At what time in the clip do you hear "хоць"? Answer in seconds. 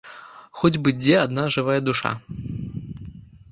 0.61-0.79